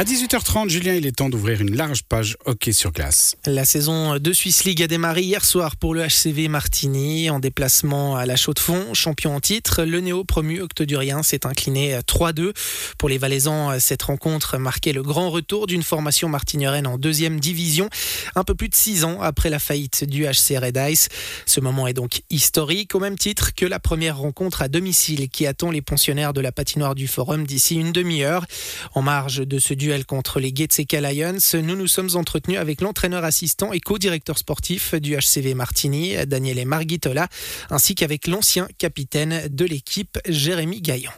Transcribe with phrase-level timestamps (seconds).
[0.00, 3.36] À 18h30, Julien, il est temps d'ouvrir une large page hockey sur glace.
[3.44, 8.16] La saison de Swiss League a démarré hier soir pour le HCV Martigny en déplacement
[8.16, 9.84] à la Chaux-de-Fonds, champion en titre.
[9.84, 12.54] Le néo promu octodurien s'est incliné 3-2.
[12.96, 17.90] Pour les Valaisans, cette rencontre marquait le grand retour d'une formation martigneraine en deuxième division,
[18.36, 21.10] un peu plus de six ans après la faillite du HC Red Ice.
[21.44, 25.46] Ce moment est donc historique, au même titre que la première rencontre à domicile qui
[25.46, 28.46] attend les pensionnaires de la patinoire du Forum d'ici une demi-heure.
[28.94, 33.24] En marge de ce duel contre les Getseka Lions, nous nous sommes entretenus avec l'entraîneur
[33.24, 37.28] assistant et co-directeur sportif du HCV Martini, Daniele Margitola,
[37.70, 41.10] ainsi qu'avec l'ancien capitaine de l'équipe, Jérémy Gaillon.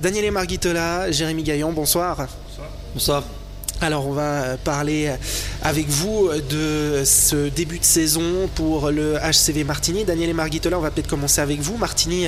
[0.00, 2.16] Daniele Margitola, Jérémy Gaillon, bonsoir.
[2.16, 2.70] Bonsoir.
[2.94, 3.24] Bonsoir.
[3.80, 5.08] Alors on va parler
[5.62, 10.04] avec vous de ce début de saison pour le HCV Martini.
[10.04, 11.76] Daniel et Margitola, on va peut-être commencer avec vous.
[11.76, 12.26] Martini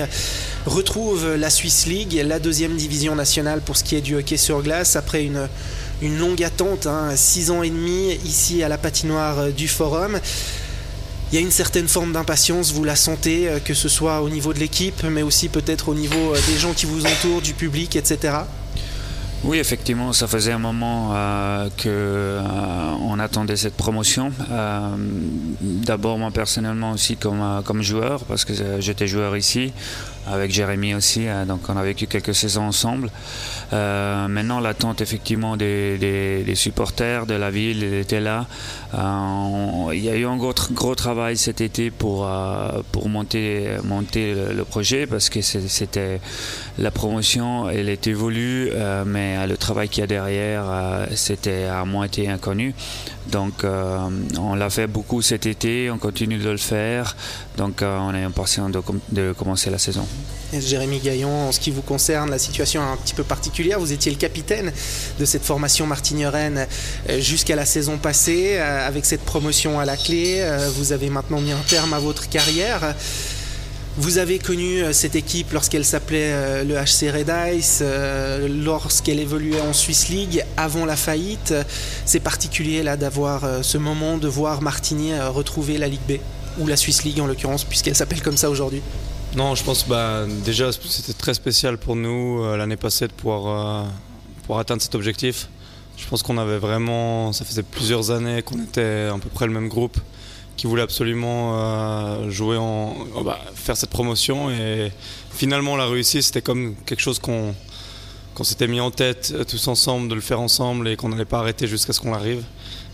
[0.65, 4.63] retrouve la Swiss League, la deuxième division nationale pour ce qui est du hockey sur
[4.63, 5.49] glace, après une,
[6.19, 10.21] longue attente, hein, six ans et demi ici à la patinoire du Forum.
[11.33, 14.53] Il y a une certaine forme d'impatience, vous la sentez, que ce soit au niveau
[14.53, 18.35] de l'équipe, mais aussi peut-être au niveau des gens qui vous entourent, du public, etc.
[19.43, 22.41] Oui, effectivement, ça faisait un moment euh, que euh,
[23.09, 24.33] on attendait cette promotion.
[24.51, 24.91] Euh,
[25.63, 29.73] D'abord moi personnellement aussi comme, euh, comme joueur, parce que j'étais joueur ici,
[30.27, 33.11] avec Jérémy aussi, hein, donc on a vécu quelques saisons ensemble.
[33.73, 38.47] Euh, maintenant, l'attente effectivement des, des, des, supporters de la ville était là.
[38.95, 43.69] Euh, il y a eu un gros, gros travail cet été pour, euh, pour monter,
[43.85, 46.21] monter le, projet parce que c'était
[46.79, 51.65] la promotion, elle était voulue, euh, mais le travail qu'il y a derrière, euh, c'était
[51.65, 52.75] à moitié inconnu.
[53.31, 57.17] Donc, on l'a fait beaucoup cet été, on continue de le faire.
[57.57, 58.81] Donc, on est impatient de,
[59.13, 60.07] de commencer la saison.
[60.53, 63.79] Jérémy Gaillon, en ce qui vous concerne, la situation est un petit peu particulière.
[63.79, 64.73] Vous étiez le capitaine
[65.19, 66.67] de cette formation martignoraine
[67.19, 68.59] jusqu'à la saison passée.
[68.59, 70.45] Avec cette promotion à la clé,
[70.77, 72.97] vous avez maintenant mis un terme à votre carrière.
[73.97, 77.83] Vous avez connu cette équipe lorsqu'elle s'appelait le HC Red Ice,
[78.49, 81.55] lorsqu'elle évoluait en Swiss League avant la faillite.
[82.07, 86.13] C'est particulier là d'avoir ce moment de voir Martigny retrouver la Ligue B,
[86.59, 88.83] ou la Swiss League en l'occurrence, puisqu'elle s'appelle comme ça aujourd'hui.
[89.37, 93.85] Non, je pense bah, déjà c'était très spécial pour nous euh, l'année passée de pouvoir,
[93.85, 93.89] euh,
[94.43, 95.49] pouvoir atteindre cet objectif.
[95.97, 99.53] Je pense qu'on avait vraiment, ça faisait plusieurs années qu'on était à peu près le
[99.53, 99.97] même groupe
[100.57, 104.91] qui voulait absolument euh, jouer en, bah, faire cette promotion et
[105.33, 106.25] finalement l'a réussi.
[106.25, 107.55] C'était comme quelque chose qu'on
[108.35, 111.39] qu'on s'était mis en tête tous ensemble de le faire ensemble et qu'on n'allait pas
[111.39, 112.43] arrêter jusqu'à ce qu'on arrive.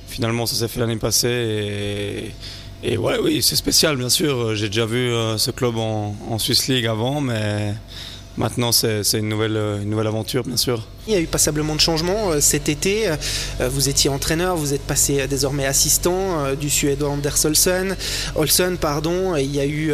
[0.07, 2.35] Finalement ça s'est fait l'année passée et
[2.83, 4.55] et ouais, oui, c'est spécial, bien sûr.
[4.55, 7.75] J'ai déjà vu euh, ce club en, en, Swiss League avant, mais
[8.37, 10.87] maintenant c'est une nouvelle, une nouvelle aventure, bien sûr.
[11.09, 13.09] Il y a eu passablement de changements euh, cet été.
[13.09, 17.97] Euh, vous étiez entraîneur, vous êtes passé désormais assistant euh, du Suédois Anders Olsen.
[18.35, 19.37] Olsen pardon.
[19.37, 19.93] Il y a eu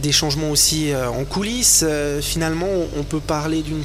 [0.00, 1.84] des changements aussi en coulisses.
[2.20, 3.82] Finalement, on peut parler d'une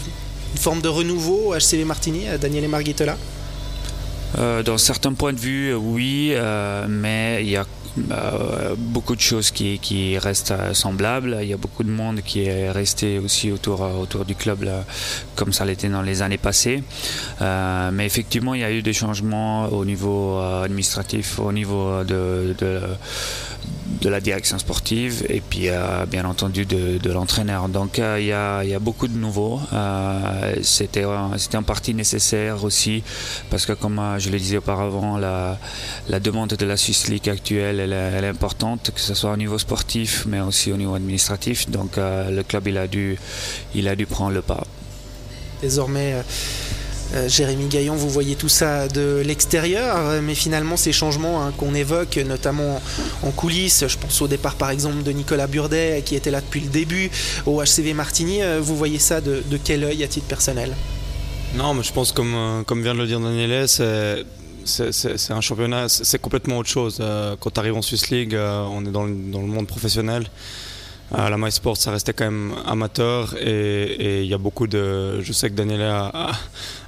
[0.55, 3.17] forme de renouveau HCV Martini, Daniel Margitola
[4.37, 7.65] euh, Dans certains points de vue, oui, euh, mais il y a
[8.11, 11.37] euh, beaucoup de choses qui, restent semblables.
[11.41, 14.69] Il y a beaucoup de monde qui est resté aussi autour, du club,
[15.35, 16.83] comme ça l'était dans les années passées.
[17.41, 22.55] Euh, mais effectivement, il y a eu des changements au niveau administratif, au niveau de,
[24.01, 27.69] de la direction sportive et puis euh, bien entendu de, l'entraîneur.
[27.69, 29.59] Donc euh, il y, a, beaucoup de nouveaux.
[29.73, 33.03] Euh, C'était en partie nécessaire aussi
[33.49, 35.57] parce que comme je le disais auparavant, la,
[36.09, 39.37] la demande de la Swiss League actuelle elle, elle, est importante, que ce soit au
[39.37, 41.69] niveau sportif mais aussi au niveau administratif.
[41.69, 43.17] Donc le club il a dû,
[43.73, 44.63] il a dû prendre le pas.
[45.61, 46.21] Désormais euh,
[47.27, 52.17] Jérémy Gaillon, vous voyez tout ça de l'extérieur, mais finalement ces changements hein, qu'on évoque,
[52.17, 52.81] notamment
[53.23, 56.59] en coulisses, je pense au départ par exemple de Nicolas Burdet qui était là depuis
[56.59, 57.09] le début,
[57.45, 60.75] au HCV Martigny, euh, vous voyez ça de, quel œil à titre personnel?
[61.55, 65.87] Non, mais je pense comme, euh, comme vient de le dire Daniel, c'est un championnat,
[65.89, 67.01] c'est complètement autre chose.
[67.39, 70.29] Quand tu arrives en Swiss League, on est dans le monde professionnel.
[71.13, 75.21] À la MySport, ça restait quand même amateur et il y a beaucoup de.
[75.21, 76.11] Je sais que Daniela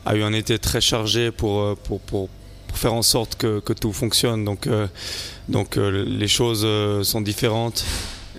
[0.05, 2.27] a, eu un été très chargé pour, pour, pour,
[2.67, 4.43] pour faire en sorte que, que, tout fonctionne.
[4.43, 4.87] Donc, euh,
[5.47, 7.85] donc euh, les choses euh, sont différentes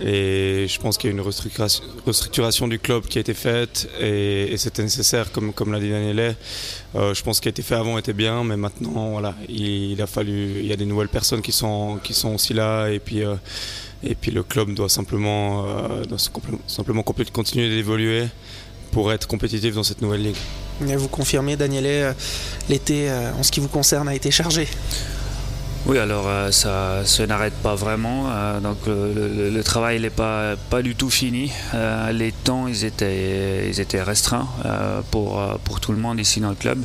[0.03, 4.55] et je pense qu'il y a une restructuration, du club qui a été faite et,
[4.57, 6.35] c'était nécessaire, comme, comme l'a dit Daniela.
[6.95, 9.93] Euh, je pense ce qui a été fait avant était bien, mais maintenant, voilà, il,
[9.93, 10.61] il, a fallu.
[10.61, 13.23] Il y a des nouvelles personnes qui sont, qui sont aussi là et puis.
[14.05, 16.19] Euh, et puis le club doit simplement, euh, doit
[16.67, 18.27] simplement continuer d'évoluer
[18.91, 20.37] pour être compétitif dans cette nouvelle ligue.
[20.81, 22.15] vous confirmez, Daniel,
[22.69, 23.09] l'été,
[23.39, 24.67] en ce qui vous concerne, a été chargé
[25.87, 28.27] oui, alors euh, ça, se n'arrête pas vraiment.
[28.29, 31.51] Euh, donc le, travail n'est pas, pas du tout fini.
[31.75, 34.49] Euh, les temps ils étaient, ils étaient restreints
[35.11, 36.83] pour, pour tout le monde ici dans le club.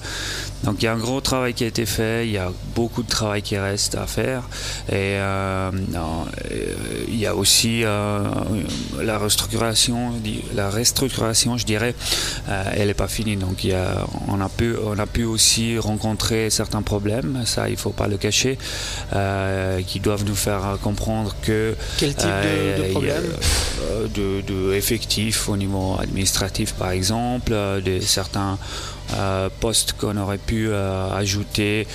[0.65, 3.03] Donc il y a un gros travail qui a été fait, il y a beaucoup
[3.03, 4.43] de travail qui reste à faire.
[4.91, 5.17] Et
[7.07, 10.13] il y a aussi la restructuration,
[10.55, 11.95] la restructuration, je dirais,
[12.47, 13.37] elle n'est pas finie.
[13.37, 17.69] Donc il y a, on, a pu, on a pu aussi rencontrer certains problèmes, ça
[17.69, 18.57] il ne faut pas le cacher.
[19.13, 23.23] Euh, qui doivent nous faire comprendre que quel type de, euh, problème?
[24.13, 28.57] de, de, effectifs au niveau administratif par exemple, euh, de certains
[29.59, 30.54] postes qu'on aurait pu
[31.13, 31.87] ajouter,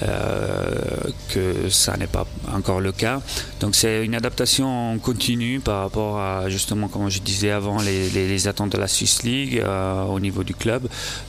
[0.00, 3.20] que ça n'est pas encore le cas.
[3.60, 8.72] Donc c'est une adaptation continue par rapport à justement, comme je disais avant, les, attentes
[8.72, 9.62] de la Swiss League
[10.08, 10.88] au niveau du club.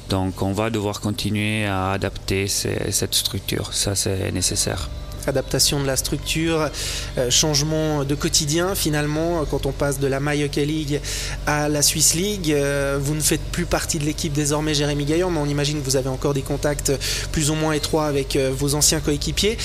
[0.10, 4.90] Donc on va devoir continuer à adapter cette structure, ça c'est nécessaire
[5.28, 6.70] adaptation de la structure,
[7.18, 11.02] euh, changement de quotidien finalement quand on passe de la My League
[11.48, 12.52] à la Swiss League.
[12.52, 15.86] Euh, vous ne faites plus partie de l'équipe désormais Jérémy Gaillard, mais on imagine que
[15.86, 16.92] vous avez encore des contacts
[17.32, 19.58] plus ou moins étroits avec euh, vos anciens coéquipiers.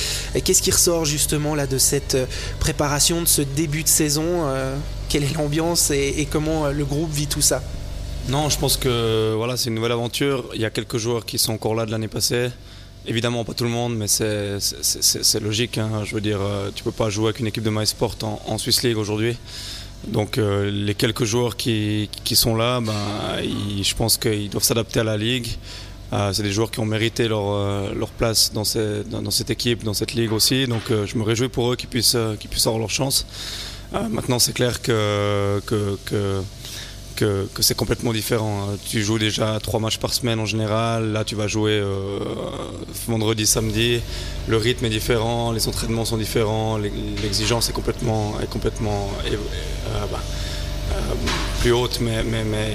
[0.45, 2.17] Qu'est-ce qui ressort justement là de cette
[2.59, 4.45] préparation, de ce début de saison
[5.09, 7.63] Quelle est l'ambiance et, comment le groupe vit tout ça?
[8.29, 10.45] Non, je pense que voilà, c'est une nouvelle aventure.
[10.55, 12.51] Il y a quelques joueurs qui sont encore là de l'année passée.
[13.07, 15.79] Évidemment, pas tout le monde, mais c'est logique.
[15.79, 16.05] Hein.
[16.05, 18.17] Je veux dire, euh, tu peux pas jouer avec une équipe de MySport
[18.47, 19.37] en, Swiss League aujourd'hui.
[20.07, 22.93] Donc, euh, les quelques joueurs qui, sont là, ben,
[23.83, 25.49] je pense qu'ils doivent s'adapter à la ligue.
[26.13, 30.33] Euh, c'est des joueurs qui ont mérité leur, place dans, cette équipe, dans cette ligue
[30.33, 30.67] aussi.
[30.67, 33.27] Donc, je me réjouis pour eux qu'ils puissent, qu'ils puissent avoir leur chance.
[34.11, 35.61] maintenant, c'est clair que
[37.21, 38.69] que, c'est complètement différent.
[38.89, 41.13] Tu joues déjà trois matchs par semaine en général.
[41.13, 42.19] Là, tu vas jouer euh,
[43.07, 44.01] vendredi, samedi.
[44.49, 49.37] Le rythme est différent, les entraînements sont différents, l'exigence est complètement, est complètement euh,
[50.11, 50.21] bah,
[50.93, 50.95] euh,
[51.61, 52.71] plus haute, mais, mais, mais,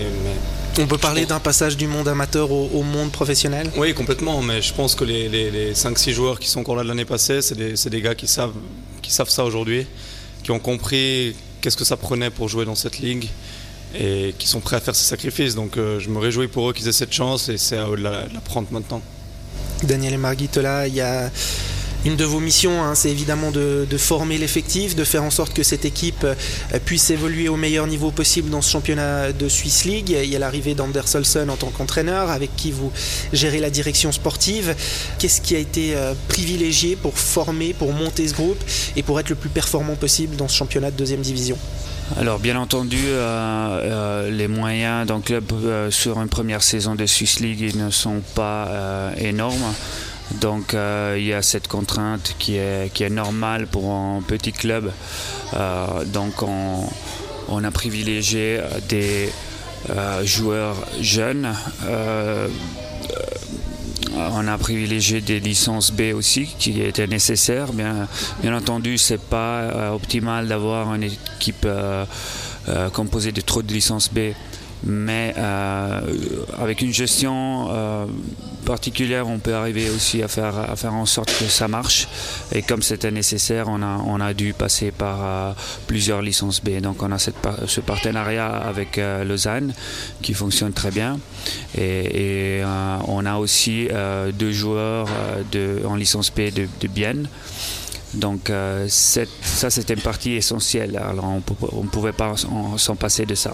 [0.78, 3.72] on peut parler d'un passage du monde amateur au, monde professionnel?
[3.78, 6.90] Oui, complètement, mais je pense que les, les, 5-6 joueurs qui sont encore là de
[6.90, 8.54] l'année passée, c'est des, des, gars qui savent,
[9.02, 9.88] qui savent ça aujourd'hui,
[10.44, 13.30] qui ont compris qu'est-ce que ça prenait pour jouer dans cette ligue
[13.98, 15.56] et qui sont prêts à faire ces sacrifices.
[15.56, 17.98] Donc euh, je me réjouis pour eux qu'ils aient cette chance et c'est à eux
[17.98, 19.02] de la, prendre maintenant.
[19.84, 21.30] Daniel et Marguerite, il y a
[22.06, 25.64] une de vos missions, hein, c'est évidemment de, former l'effectif, de faire en sorte que
[25.64, 26.36] cette équipe euh,
[26.86, 30.12] puisse évoluer au meilleur niveau possible dans ce championnat de Swiss League.
[30.12, 32.92] Il y a l'arrivée d'Anders Olsen en tant qu'entraîneur, avec qui vous
[33.34, 34.76] gérez la direction sportive.
[35.18, 38.64] Qu'est-ce qui a été euh, privilégié pour former, pour monter ce groupe
[38.96, 41.58] et pour être le plus performant possible dans ce championnat de deuxième division?
[42.20, 47.08] Alors bien entendu, euh, euh, les moyens d'un club euh, sur une première saison de
[47.08, 48.70] Swiss League ne sont pas
[49.18, 49.74] énormes.
[50.40, 54.92] Donc il y a cette contrainte qui est, normale pour un petit club.
[56.08, 56.88] donc on,
[57.50, 59.30] on, a privilégié des
[60.24, 61.54] joueurs jeunes
[64.16, 67.74] on a privilégié des licences B aussi qui étaient nécessaires.
[67.74, 68.08] Bien,
[68.42, 72.06] bien entendu, c'est pas euh, optimal d'avoir une équipe euh,
[72.70, 74.34] euh, composée de trop de licences B
[74.86, 76.02] mais euh,
[76.60, 78.06] avec une gestion euh,
[78.66, 82.08] particulière, on peut arriver aussi à faire, à faire en sorte que ça marche.
[82.52, 85.54] Et comme c'était nécessaire, on a, on a dû passer par euh,
[85.88, 86.82] plusieurs licences B.
[86.82, 89.74] Donc on a cette, ce partenariat avec Lausanne
[90.22, 91.20] qui fonctionne très bien.
[91.78, 92.62] Et,
[93.08, 93.88] on a aussi
[94.34, 95.08] deux joueurs
[95.52, 97.28] de, en licence B de, Bienne.
[98.14, 98.52] Donc
[98.88, 100.98] ça, c'était une partie essentielle.
[100.98, 101.26] Alors
[101.74, 102.36] on ne pouvait pas
[102.78, 103.54] s'en passer de ça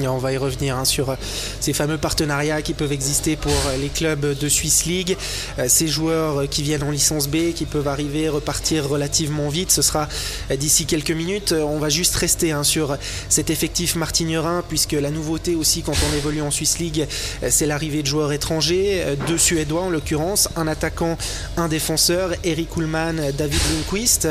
[0.00, 1.16] on va y revenir hein, sur euh,
[1.60, 5.16] ces fameux partenariats qui peuvent exister pour euh, les clubs de Swiss League.
[5.58, 9.70] Euh, ces joueurs qui viennent en licence B, qui peuvent arriver, repartir relativement vite.
[9.70, 10.08] Ce sera
[10.56, 11.52] d'ici quelques minutes.
[11.52, 12.96] On va juste rester hein, sur
[13.28, 17.06] cet effectif martignerin, puisque la nouveauté aussi quand on évolue en Swiss League,
[17.48, 21.16] c'est l'arrivée de joueurs étrangers, deux Suédois en l'occurrence, un attaquant,
[21.56, 24.28] un défenseur, Eric Ullmann, David Lundqvist.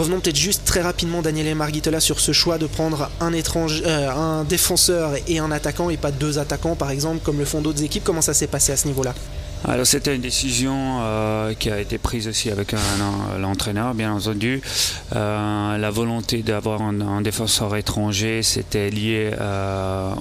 [0.00, 4.44] Revenons peut-être juste très rapidement, Daniel et Margitola, sur ce choix de prendre euh, un
[4.44, 8.02] défenseur et un attaquant et pas deux attaquants, par exemple, comme le font d'autres équipes.
[8.02, 9.12] Comment ça s'est passé à ce niveau-là?
[9.62, 12.74] Alors c'était une décision euh, qui a été prise aussi avec
[13.38, 14.62] l'entraîneur, bien entendu.
[15.14, 19.30] Euh, la volonté d'avoir un, défenseur étranger, c'était lié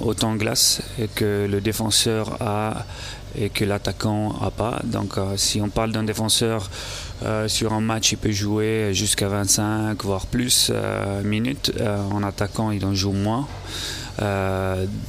[0.01, 0.81] au temps glace
[1.15, 2.85] que le défenseur a
[3.39, 4.81] et que l'attaquant n'a pas.
[4.83, 6.69] Donc si on parle d'un défenseur
[7.23, 11.71] euh, sur un match, il peut jouer jusqu'à 25, voire plus euh, minutes.
[11.79, 13.47] Euh, en attaquant, il en joue moins.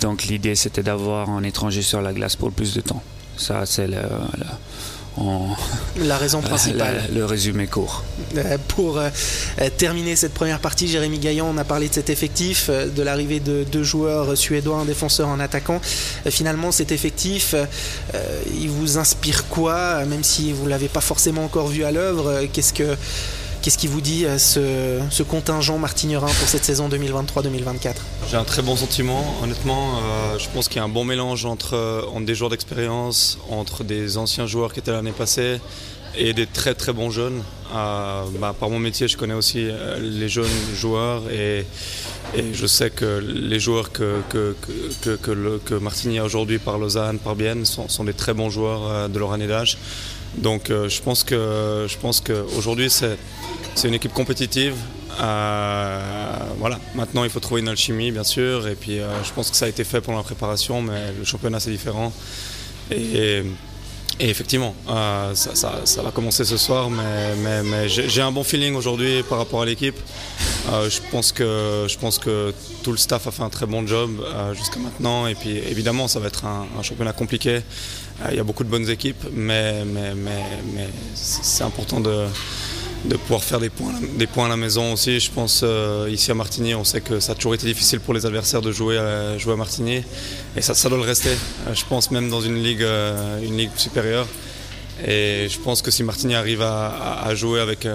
[0.01, 3.03] donc l'idée c'était d'avoir un étranger sur la glace pour plus de temps.
[3.37, 4.03] Ça, c'est le,
[5.97, 7.09] la raison principale.
[7.13, 8.05] le résumé court.
[8.37, 9.11] Euh, pour euh,
[9.77, 13.41] terminer cette première partie, Jérémy Gaillan, on a parlé de cet effectif, euh, de l'arrivée
[13.41, 15.81] de deux joueurs suédois, un défenseur, un attaquant.
[16.29, 17.55] Finalement, cet effectif,
[18.59, 22.45] il vous inspire quoi, même si vous ne l'avez pas forcément encore vu à l'œuvre
[22.53, 22.97] Qu'est-ce que
[23.63, 27.95] Qu'est-ce qui vous dit ce, ce, contingent martignerin pour cette saison 2023-2024
[28.31, 29.23] J'ai un très bon sentiment.
[29.43, 33.39] Honnêtement, euh, je pense qu'il y a un bon mélange entre, entre des joueurs d'expérience,
[33.51, 35.61] entre des anciens joueurs qui étaient l'année passée
[36.17, 37.43] et des très très bons jeunes.
[37.75, 41.67] Euh, bah, par mon métier, je connais aussi euh, les jeunes joueurs et,
[42.53, 44.57] je sais que les joueurs que, que,
[45.03, 49.33] que, que, a aujourd'hui par Lausanne, par Bienne, sont, des très bons joueurs de leur
[49.33, 49.77] année d'âge.
[50.37, 54.75] Donc je pense que je pense qu'aujourd'hui c'est une équipe compétitive.
[55.21, 56.01] Euh,
[56.59, 56.79] voilà.
[56.95, 58.69] Maintenant, il faut trouver une alchimie, bien sûr.
[58.69, 61.25] Et puis, euh, je pense que ça a été fait pendant la préparation, mais le
[61.25, 62.13] championnat, c'est différent.
[62.91, 63.43] Et,
[64.19, 69.39] effectivement, euh, ça, va commencer ce soir, mais, mais, j'ai un bon feeling aujourd'hui par
[69.39, 69.99] rapport à l'équipe.
[70.67, 74.11] je, pense que, je pense que tout le staff a fait un très bon job
[74.55, 75.27] jusqu'à maintenant.
[75.27, 77.63] Et puis, évidemment, ça va être un championnat compliqué.
[78.31, 82.27] Il y a beaucoup de bonnes équipes, mais, mais, mais c'est important de
[83.05, 85.21] de pouvoir faire des points, des points à la maison aussi.
[85.21, 88.15] Je pense euh, ici à Martigny, on sait que ça a toujours été difficile pour
[88.15, 90.03] les adversaires de jouer à, jouer à Martigny
[90.57, 91.31] et ça, ça doit le rester.
[91.31, 94.27] Euh, je pense même dans une ligue, euh, une ligue supérieure.
[95.07, 97.89] Et je pense que si Martigny arrive à jouer avec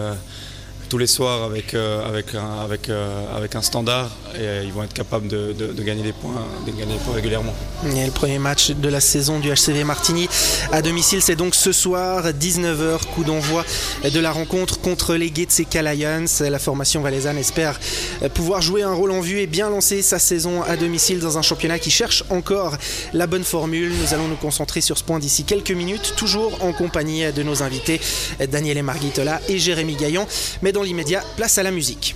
[0.89, 4.83] tous les soirs avec, euh, avec, un, avec, euh, avec un standard et ils vont
[4.83, 6.33] être capables de, de, gagner des points,
[6.65, 7.53] de gagner des points régulièrement.
[7.85, 10.27] Et le premier match de la saison du HCV Martigny
[10.71, 13.63] à domicile, c'est donc ce soir, 19h, coup d'envoi
[14.03, 16.25] de la rencontre contre les Getseka Lions.
[16.41, 17.79] La formation valaisanne espère
[18.33, 21.41] pouvoir jouer un rôle en vue et bien lancer sa saison à domicile dans un
[21.41, 22.75] championnat qui cherche encore
[23.13, 23.93] la bonne formule.
[24.01, 27.63] Nous allons nous concentrer sur ce point d'ici quelques minutes, toujours en compagnie de nos
[27.63, 28.01] invités
[28.49, 30.27] Daniel Marguitola et Jérémy Gaillon.
[30.75, 32.13] Dans l'immédiat, place à la musique.